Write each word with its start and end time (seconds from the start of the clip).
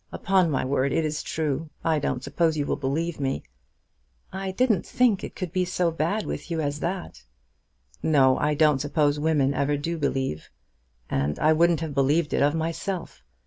Upon 0.11 0.49
my 0.49 0.65
word 0.65 0.91
it 0.91 1.05
is 1.05 1.21
true. 1.21 1.69
I 1.85 1.99
don't 1.99 2.23
suppose 2.23 2.57
you'll 2.57 2.75
believe 2.75 3.19
me." 3.19 3.43
"I 4.33 4.49
didn't 4.49 4.83
think 4.83 5.23
it 5.23 5.35
could 5.35 5.51
be 5.53 5.63
so 5.63 5.91
bad 5.91 6.25
with 6.25 6.49
you 6.49 6.59
as 6.59 6.79
that." 6.79 7.23
"No; 8.01 8.35
I 8.39 8.55
don't 8.55 8.79
suppose 8.79 9.19
women 9.19 9.53
ever 9.53 9.77
do 9.77 9.99
believe. 9.99 10.49
And 11.07 11.37
I 11.37 11.53
wouldn't 11.53 11.81
have 11.81 11.93
believed 11.93 12.33
it 12.33 12.41
of 12.41 12.55
myself. 12.55 13.21